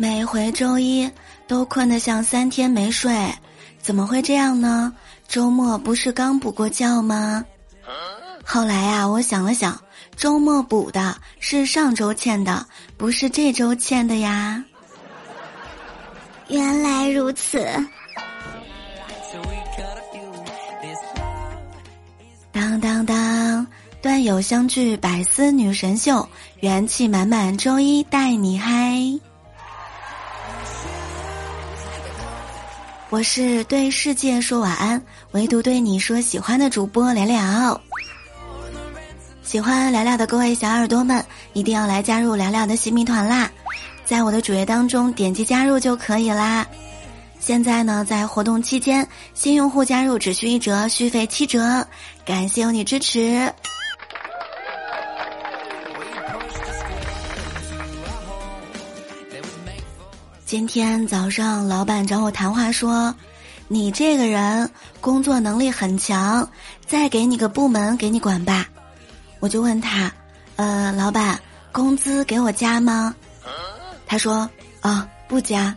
[0.00, 1.06] 每回周一
[1.46, 3.14] 都困得像三天没睡，
[3.82, 4.90] 怎么会这样呢？
[5.28, 7.44] 周末不是刚补过觉吗？
[8.42, 9.78] 后来呀，我想了想，
[10.16, 14.64] 周末补的是上周欠的，不是这周欠的呀。
[16.48, 17.68] 原来如此。
[22.50, 23.66] 当当当，
[24.00, 26.26] 段友相聚，百思女神秀，
[26.60, 28.98] 元气满满，周一带你嗨。
[33.10, 37.80] 我是对世界说晚安，唯独对你说喜欢的主播聊聊。
[39.42, 43.50] 喜欢聊聊的各位小耳朵们，一定要来加入聊聊的新米团啦！
[44.04, 46.64] 在我的主页当中点击加入就可以啦。
[47.40, 49.04] 现在呢，在活动期间，
[49.34, 51.84] 新用户加入只需一折，续费七折，
[52.24, 53.52] 感谢有你支持。
[60.50, 63.14] 今天早上，老板找我谈话说
[63.70, 64.68] ：“你这个人
[65.00, 66.50] 工作能力很强，
[66.84, 68.66] 再给你个部门给你管吧。”
[69.38, 70.10] 我就问他
[70.56, 71.38] ：“呃，老板，
[71.70, 73.14] 工资给我加吗？”
[74.08, 74.50] 他说
[74.82, 75.72] ：“啊，不加。”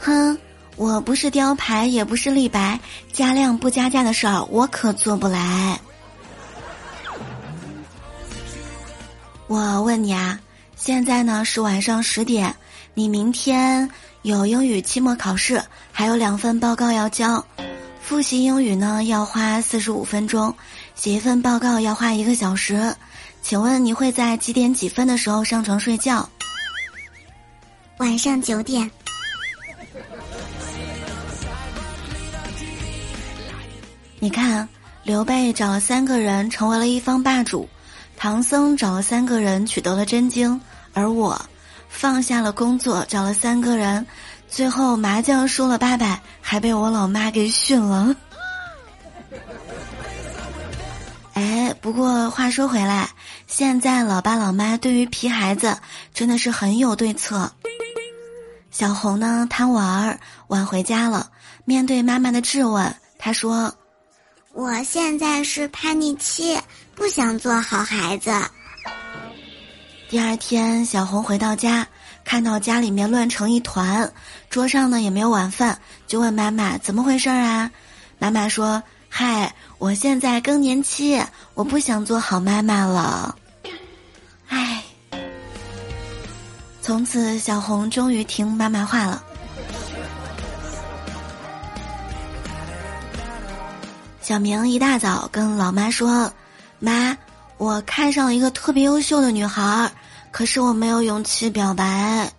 [0.00, 0.36] 哼，
[0.74, 2.80] 我不是雕牌，也不是立白，
[3.12, 5.78] 加量不加价的事儿我可做不来。
[9.46, 10.40] 我问你啊，
[10.74, 12.52] 现在呢是晚上十点。
[12.98, 13.86] 你明天
[14.22, 17.44] 有英语期末考试，还有两份报告要交。
[18.00, 20.54] 复习英语呢要花四十五分钟，
[20.94, 22.96] 写一份报告要花一个小时。
[23.42, 26.26] 请问你会在几点几分的时候上床睡觉？
[27.98, 28.90] 晚上九点。
[34.18, 34.66] 你看，
[35.02, 37.68] 刘备找了三个人成为了一方霸主，
[38.16, 40.58] 唐僧找了三个人取得了真经，
[40.94, 41.38] 而我。
[41.88, 44.06] 放下了工作，找了三个人，
[44.48, 48.14] 最后麻将输了八百，还被我老妈给训了。
[51.34, 53.08] 哎，不过话说回来，
[53.46, 55.76] 现在老爸老妈对于皮孩子
[56.14, 57.50] 真的是很有对策。
[58.70, 60.18] 小红呢，贪玩儿
[60.48, 61.30] 晚回家了，
[61.64, 63.72] 面对妈妈的质问，她说
[64.52, 66.58] ：“我现在是叛逆期，
[66.94, 68.30] 不想做好孩子。”
[70.08, 71.84] 第二天，小红回到家，
[72.24, 74.12] 看到家里面乱成一团，
[74.48, 77.68] 桌上呢也没有晚饭，就问妈妈怎么回事啊？
[78.18, 78.80] 妈妈说
[79.10, 81.20] ：“嗨，我现在更年期，
[81.54, 83.36] 我不想做好妈妈了。”
[84.48, 84.84] 唉，
[86.80, 89.24] 从此小红终于听妈妈话了。
[94.22, 96.32] 小明一大早跟老妈说
[96.78, 97.18] ：“妈。”
[97.58, 99.90] 我看上了一个特别优秀的女孩，
[100.30, 102.30] 可是我没有勇气表白。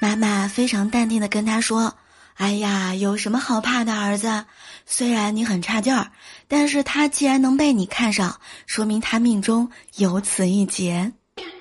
[0.00, 1.94] 妈妈非常淡定的跟他说
[2.36, 4.44] ：“哎呀，有什么好怕的，儿子？
[4.86, 6.10] 虽然你很差劲儿，
[6.48, 11.12] 但是他既然能被你看上，说明他命中有此一劫。”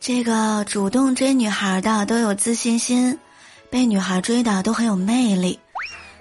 [0.00, 3.18] 这个主动追女孩的都有自信心。
[3.74, 5.58] 被女孩追的都很有魅力，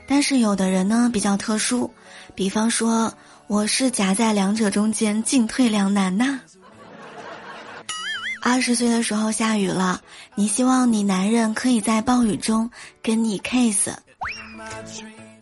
[0.08, 1.88] 但是有的人呢比较特殊，
[2.34, 3.14] 比方说
[3.46, 6.40] 我是夹在两者中间，进退两难呐。
[8.42, 10.02] 二十岁的时候下雨了，
[10.34, 12.68] 你希望你男人可以在暴雨中
[13.04, 13.92] 跟你 kiss；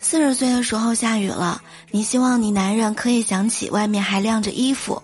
[0.01, 1.61] 四十岁的时候下雨了，
[1.91, 5.01] 你希望你男人可以想起外面还晾着衣服。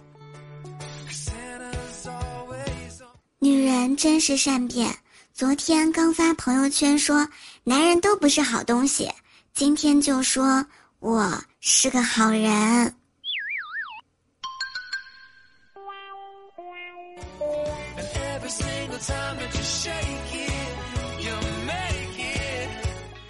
[3.40, 4.94] 女人真是善变。
[5.38, 7.30] 昨天刚发朋友圈说
[7.64, 9.08] 男人都不是好东西，
[9.54, 10.66] 今天就说
[10.98, 12.92] 我是个好人。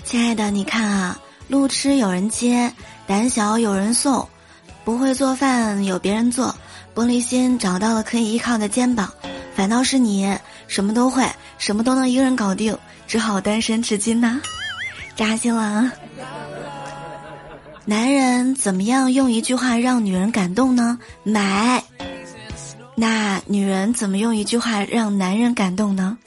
[0.05, 1.19] 亲爱的，你看啊，
[1.49, 2.73] 路痴有人接，
[3.05, 4.25] 胆小有人送，
[4.85, 6.55] 不会做饭有别人做，
[6.95, 9.11] 玻璃心找到了可以依靠的肩膀，
[9.53, 10.33] 反倒是你
[10.67, 11.29] 什么都会。
[11.57, 12.77] 什么都能一个人搞定，
[13.07, 14.41] 只好单身至今呐，
[15.15, 15.91] 扎心了啊！
[17.85, 20.99] 男人怎么样用一句话让女人感动呢？
[21.23, 21.83] 买。
[22.95, 26.17] 那女人怎么用一句话让男人感动呢？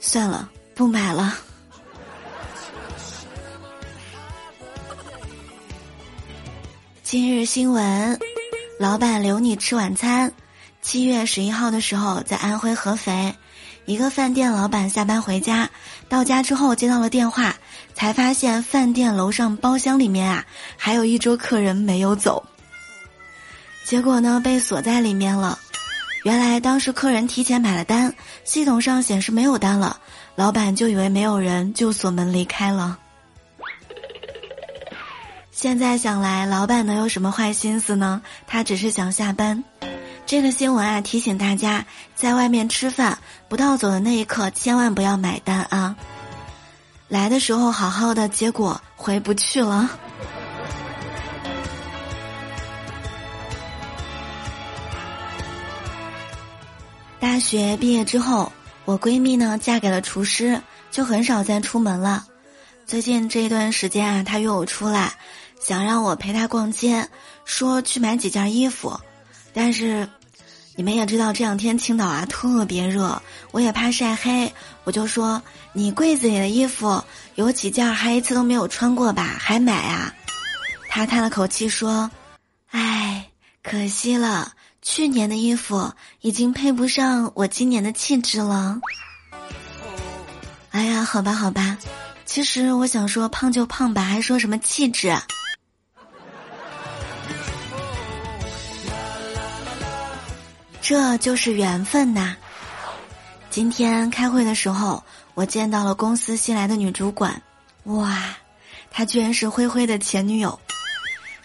[0.00, 1.34] 算了，不买了。
[7.02, 8.18] 今日新闻：
[8.78, 10.32] 老板留你吃晚餐。
[10.82, 13.34] 七月十一号的时候，在安徽合肥。
[13.86, 15.70] 一个饭店老板下班回家，
[16.08, 17.54] 到家之后接到了电话，
[17.94, 20.44] 才发现饭店楼上包厢里面啊，
[20.76, 22.44] 还有一桌客人没有走。
[23.84, 25.58] 结果呢被锁在里面了。
[26.24, 28.12] 原来当时客人提前买了单，
[28.42, 30.00] 系统上显示没有单了，
[30.34, 32.98] 老板就以为没有人，就锁门离开了。
[35.52, 38.20] 现在想来，老板能有什么坏心思呢？
[38.48, 39.62] 他只是想下班。
[40.26, 41.86] 这个新闻啊，提醒大家，
[42.16, 43.16] 在外面吃饭，
[43.48, 45.94] 不到走的那一刻，千万不要买单啊！
[47.06, 49.88] 来的时候好好的，结果回不去了。
[57.20, 58.50] 大学毕业之后，
[58.84, 62.26] 我闺蜜呢嫁给了厨师，就很少再出门了。
[62.84, 65.12] 最近这一段时间啊，她约我出来，
[65.60, 67.08] 想让我陪她逛街，
[67.44, 69.00] 说去买几件衣服。
[69.58, 70.06] 但是，
[70.76, 73.20] 你们也知道这两天青岛啊特别热，
[73.50, 74.52] 我也怕晒黑，
[74.84, 75.42] 我就说
[75.72, 77.02] 你柜子里的衣服
[77.34, 80.14] 有几件还一次都没有穿过吧，还买啊？
[80.90, 82.10] 他叹了口气说
[82.70, 83.26] ：“唉，
[83.62, 84.52] 可惜了。”
[84.82, 88.78] 去年的衣服已经配不上我今年的气质了。
[90.70, 91.76] 哎呀，好吧，好吧，
[92.24, 95.16] 其实我想说胖就胖吧，还说什么气质？
[100.88, 102.36] 这就是缘分呐！
[103.50, 105.02] 今天开会的时候，
[105.34, 107.42] 我见到了公司新来的女主管，
[107.86, 108.22] 哇，
[108.88, 110.60] 她居然是灰灰的前女友。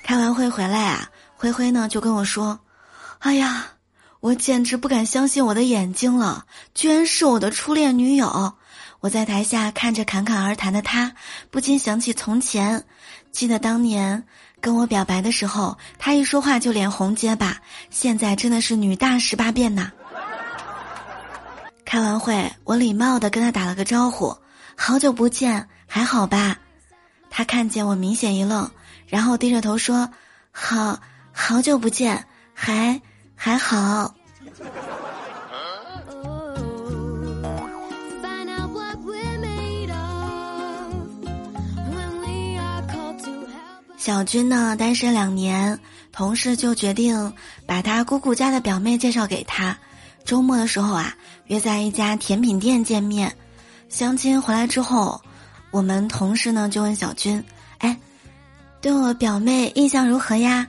[0.04, 2.60] 开完会回来啊，灰灰呢就跟我说。
[3.18, 3.66] 哎呀，
[4.20, 6.46] 我简直不敢相信我的眼睛了，
[6.76, 8.54] 居然是我的初恋女友！
[9.00, 11.16] 我在台下看着侃侃而谈的她，
[11.50, 12.86] 不禁想起从前，
[13.32, 14.24] 记得当年
[14.62, 17.58] 跟我表白的时候，他一说话就脸红结巴，
[17.90, 19.92] 现在真的是女大十八变呐！
[21.84, 24.38] 开完会，我礼貌的跟他打了个招呼，
[24.78, 26.58] 好久不见，还好吧？
[27.30, 28.70] 他看见我明显一愣，
[29.08, 30.10] 然后低着头说
[30.52, 31.00] ：“好
[31.34, 33.02] 好久不见，还。”
[33.44, 34.14] 还好。
[44.12, 45.80] 小军呢，单身两年，
[46.12, 47.34] 同事就决定
[47.66, 49.78] 把他姑姑家的表妹介绍给他。
[50.26, 51.16] 周末的时候啊，
[51.46, 53.34] 约在一家甜品店见面。
[53.88, 55.22] 相亲回来之后，
[55.72, 57.42] 我们同事呢就问小军
[57.80, 57.98] ：“哎，
[58.82, 60.68] 对我表妹印象如何呀？”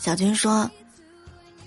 [0.00, 0.70] 小军说。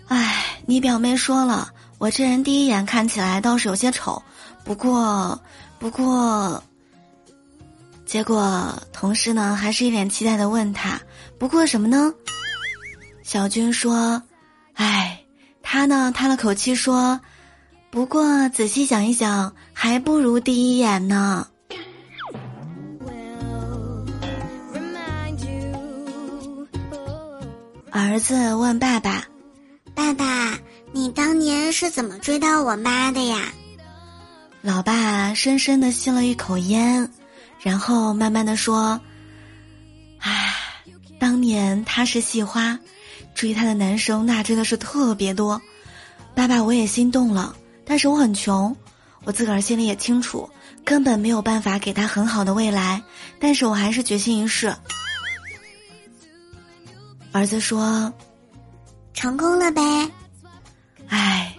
[0.07, 4.19] 哎，你表妹说了，我这人第一眼看起来倒是有些丑，
[4.65, 5.39] 不过，
[5.77, 6.63] 不过，
[8.05, 11.01] 结果同事呢还是一脸期待的问他，
[11.37, 12.13] 不过什么呢？
[13.23, 14.21] 小军说
[14.75, 15.23] ：“哎，
[15.61, 17.19] 他呢叹了口气说，
[17.89, 21.47] 不过仔细想一想，还不如第一眼呢。”
[27.91, 29.23] 儿子问爸爸。
[29.95, 30.57] 爸爸，
[30.91, 33.53] 你当年是怎么追到我妈的呀？
[34.61, 37.07] 老爸深深的吸了一口烟，
[37.63, 38.99] 然后慢慢的说
[40.19, 40.53] ：“唉，
[41.17, 42.77] 当年他是系花，
[43.33, 45.59] 追他的男生那真的是特别多。
[46.35, 47.55] 爸爸，我也心动了，
[47.85, 48.75] 但是我很穷，
[49.23, 50.49] 我自个儿心里也清楚，
[50.83, 53.01] 根本没有办法给他很好的未来，
[53.39, 54.75] 但是我还是决心一试。”
[57.31, 58.13] 儿子说。
[59.15, 60.11] 成功了呗，
[61.07, 61.55] 哎，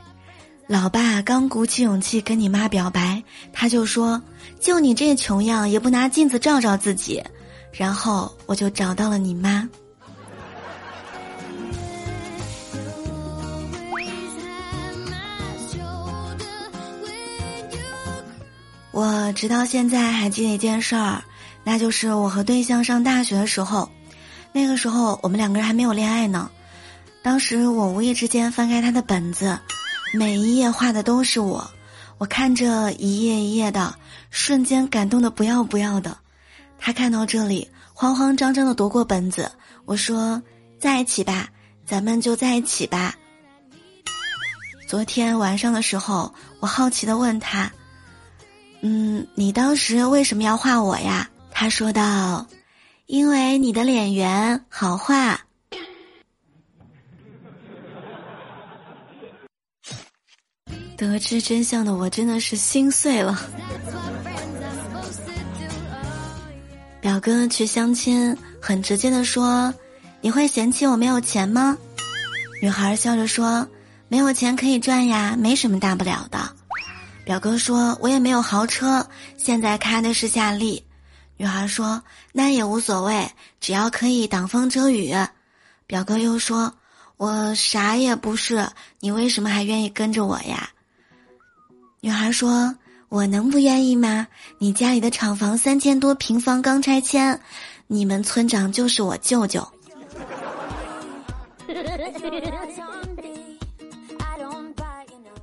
[0.66, 4.20] 老爸刚鼓起勇气跟你妈表白，他就说
[4.60, 7.22] ：“就你这穷样，也不拿镜子照照自己。”
[7.72, 9.68] 然后我就找到了你妈。
[18.92, 21.20] 我直到现在还记得一件事儿，
[21.64, 23.90] 那就是我和对象上大学的时候，
[24.52, 26.48] 那个时候我们两个人还没有恋爱呢。
[27.20, 29.58] 当时我无意之间翻开他的本子，
[30.12, 31.68] 每一页画的都是我，
[32.18, 33.94] 我看着一页一页的，
[34.30, 36.16] 瞬间感动的不要不要的。
[36.78, 39.50] 他看到这里，慌慌张张的夺过本子，
[39.85, 40.42] 我说
[40.78, 41.49] ：“在一起吧，
[41.85, 43.14] 咱们就在一起吧。”
[44.87, 47.73] 昨天晚上的时候，我好奇的问他
[48.83, 52.47] ：“嗯，你当时为什么要画我呀？”他说道
[53.06, 55.40] ：“因为你的脸圆，好画。”
[60.96, 63.38] 得知真相的我真的是心碎了。
[67.00, 69.72] 表哥去相亲，很直接的说
[70.22, 71.76] ：“你会嫌弃我没有钱吗？”
[72.62, 73.68] 女孩笑着说
[74.08, 76.38] ：“没有钱可以赚呀，没什么大不了的。”
[77.26, 80.84] 表哥说：“我也没有豪车，现在开的是夏利。”
[81.36, 83.28] 女孩说：“那也无所谓，
[83.60, 85.12] 只要可以挡风遮雨。”
[85.86, 86.72] 表哥又说
[87.18, 88.66] ：“我啥也不是，
[89.00, 90.70] 你为什么还愿意跟着我呀？
[92.04, 92.75] 女孩说
[93.08, 94.26] ：“我能不愿意吗？
[94.58, 97.40] 你家里的厂房三千多平方刚拆迁，
[97.87, 99.66] 你们村长就是我舅舅。”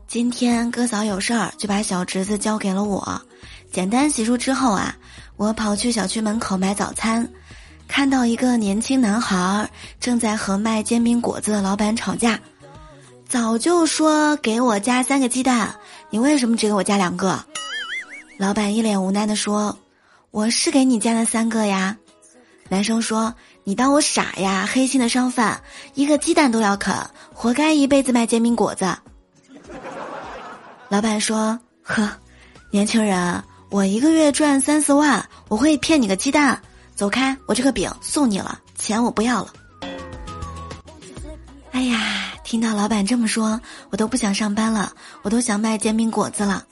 [0.06, 3.20] 今天哥嫂有事儿，就把小侄子交给了我。
[3.72, 4.96] 简单洗漱之后啊，
[5.38, 7.27] 我跑去小区门口买早餐，
[7.88, 9.68] 看到一个年轻男孩
[10.00, 12.39] 正在和卖煎饼果子的老板吵架。
[13.27, 15.74] 早就说给我加三个鸡蛋，
[16.12, 17.44] 你为什么只给我加两个？
[18.38, 19.77] 老板一脸无奈的说
[20.30, 21.96] ：“我是给你加了三个呀。”
[22.68, 24.68] 男生说：“你当我傻呀？
[24.70, 25.62] 黑心的商贩，
[25.94, 26.94] 一个鸡蛋都要啃，
[27.34, 28.94] 活该一辈子卖煎饼果子。”
[30.89, 32.10] 老板说：“呵，
[32.72, 36.62] 年轻人，我一个月赚三四万，我会骗你个鸡蛋？
[36.94, 39.53] 走开，我这个饼送你了，钱我不要了。”
[41.72, 42.21] 哎呀，
[42.51, 44.91] 听到老板这么说，我都不想上班了，
[45.22, 46.65] 我都想卖煎饼果子了。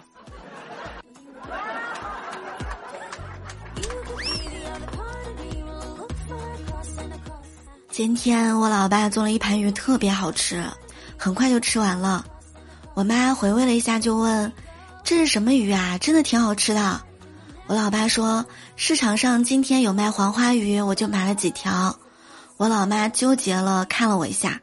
[7.89, 10.61] 今天我老爸做了一盘鱼，特别好吃，
[11.15, 12.25] 很快就吃完了。
[12.93, 14.51] 我妈回味了一下，就问
[15.05, 15.97] ：“这是什么鱼啊？
[15.97, 17.01] 真的挺好吃的。”
[17.67, 18.45] 我老爸说
[18.75, 21.97] ：“市场上今天有卖黄花鱼，我就买了几条。”
[22.57, 24.59] 我老妈纠结了，看了我一下：“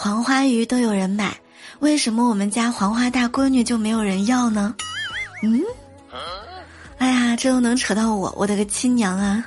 [0.00, 1.36] 黄花鱼都有人买，
[1.80, 4.72] 为什么我们家黄花大闺女就没有人要呢？”
[5.42, 5.60] 嗯，
[6.98, 9.44] 哎呀，这又能扯到我，我的个亲娘啊！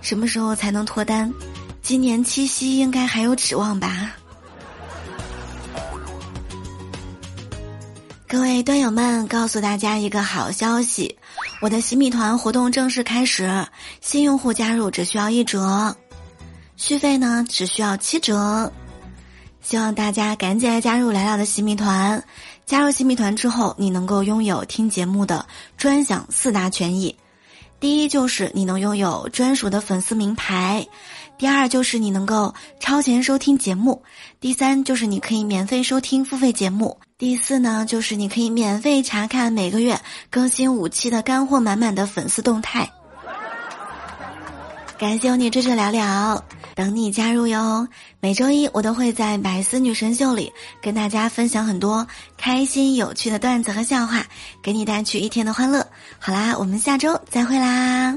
[0.00, 1.32] 什么时候才能脱单？
[1.82, 4.10] 今年七夕应该还有指望吧。
[8.26, 11.16] 各位端友们，告诉大家一个好消息，
[11.60, 13.64] 我的洗米团活动正式开始，
[14.00, 15.96] 新用户加入只需要一折，
[16.84, 18.72] 续费呢只需要七折，
[19.60, 22.20] 希望大家赶紧来加入聊聊的洗米团。
[22.66, 25.46] 加入洗米团之后，你能够拥有听节目的
[25.76, 27.14] 专享四大权益，
[27.78, 30.84] 第一就是你能拥有专属的粉丝名牌。
[31.38, 34.02] 第二就是你能够超前收听节目，
[34.40, 42.90] 第三就是你可以免费收听付费节目，第四呢就是你可以免费查看每个月更新五期的干货满满的粉丝动态。
[44.98, 47.86] 感谢有你支持聊聊，等你加入哟！
[48.20, 54.24] 每周一我都会在百思女神秀里跟大家分享很多开心有趣的段子和笑话，
[54.62, 55.86] 给你带去一天的欢乐。
[56.18, 58.16] 好啦，我们下周再会啦！